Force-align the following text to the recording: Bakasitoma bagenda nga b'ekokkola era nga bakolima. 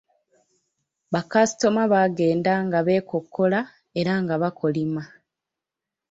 Bakasitoma 1.13 1.83
bagenda 1.93 2.53
nga 2.65 2.79
b'ekokkola 2.85 3.59
era 3.99 4.13
nga 4.23 4.35
bakolima. 4.41 5.03